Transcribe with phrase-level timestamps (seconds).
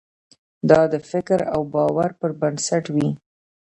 [0.69, 3.09] دا د فکر او باور پر بنسټ وي.